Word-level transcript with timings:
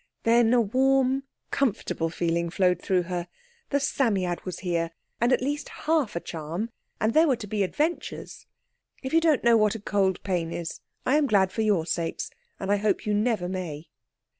Then 0.23 0.51
a 0.51 0.61
warm, 0.61 1.25
comfortable 1.51 2.09
feeling 2.09 2.49
flowed 2.49 2.81
through 2.81 3.03
her. 3.03 3.27
The 3.69 3.79
Psammead 3.79 4.45
was 4.45 4.61
here, 4.61 4.89
and 5.19 5.31
at 5.31 5.43
least 5.43 5.69
half 5.69 6.15
a 6.15 6.19
charm, 6.19 6.71
and 6.99 7.13
there 7.13 7.27
were 7.27 7.35
to 7.35 7.45
be 7.45 7.61
adventures. 7.61 8.47
(If 9.03 9.13
you 9.13 9.21
don't 9.21 9.43
know 9.43 9.57
what 9.57 9.75
a 9.75 9.79
cold 9.79 10.23
pain 10.23 10.51
is, 10.51 10.79
I 11.05 11.17
am 11.17 11.27
glad 11.27 11.51
for 11.51 11.61
your 11.61 11.85
sakes, 11.85 12.31
and 12.59 12.71
I 12.71 12.77
hope 12.77 13.05
you 13.05 13.13
never 13.13 13.47
may.) 13.47 13.89